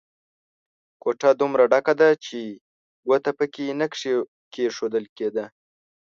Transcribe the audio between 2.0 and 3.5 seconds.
ده چې ګوته په